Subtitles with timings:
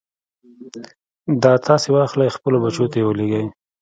[1.43, 3.43] دا تاسې واخلئ خپلو بچو ته يې ولېږئ.